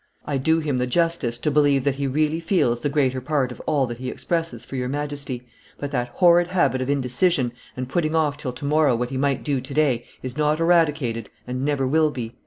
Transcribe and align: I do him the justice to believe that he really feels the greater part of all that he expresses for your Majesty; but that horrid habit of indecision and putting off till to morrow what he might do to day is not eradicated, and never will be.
I 0.25 0.37
do 0.39 0.57
him 0.61 0.79
the 0.79 0.87
justice 0.87 1.37
to 1.37 1.51
believe 1.51 1.83
that 1.83 1.93
he 1.97 2.07
really 2.07 2.39
feels 2.39 2.79
the 2.79 2.89
greater 2.89 3.21
part 3.21 3.51
of 3.51 3.61
all 3.67 3.85
that 3.85 3.99
he 3.99 4.09
expresses 4.09 4.65
for 4.65 4.75
your 4.75 4.89
Majesty; 4.89 5.47
but 5.77 5.91
that 5.91 6.07
horrid 6.07 6.47
habit 6.47 6.81
of 6.81 6.89
indecision 6.89 7.53
and 7.77 7.87
putting 7.87 8.15
off 8.15 8.35
till 8.35 8.51
to 8.53 8.65
morrow 8.65 8.95
what 8.95 9.11
he 9.11 9.17
might 9.17 9.43
do 9.43 9.61
to 9.61 9.73
day 9.75 10.05
is 10.23 10.35
not 10.35 10.59
eradicated, 10.59 11.29
and 11.45 11.63
never 11.63 11.85
will 11.87 12.09
be. 12.09 12.35